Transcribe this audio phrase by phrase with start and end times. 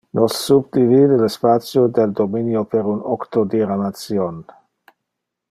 [0.17, 4.43] Nos subdivide le spatio del dominio per un octodiramation.